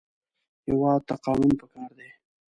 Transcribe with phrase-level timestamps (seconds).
[0.65, 2.09] هېواد ته قانون پکار دی